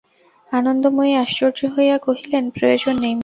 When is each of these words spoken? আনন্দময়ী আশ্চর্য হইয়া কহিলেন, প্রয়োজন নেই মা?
আনন্দময়ী 0.51 1.13
আশ্চর্য 1.23 1.59
হইয়া 1.75 1.97
কহিলেন, 2.05 2.43
প্রয়োজন 2.55 2.95
নেই 3.03 3.13
মা? 3.13 3.19